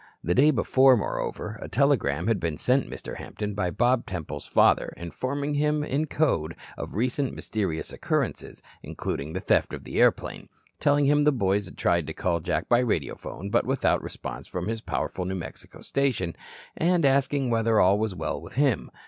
[0.23, 3.17] The day before, moreover, a telegram had been sent Mr.
[3.17, 9.39] Hampton by Bob Temple's father, informing him in code of recent mysterious occurrences, including the
[9.39, 13.51] theft of the airplane, telling him the boys had tried to call Jack by radiophone,
[13.51, 16.35] but without response from his powerful New Mexico station,
[16.75, 18.89] and asking whether all was well with him.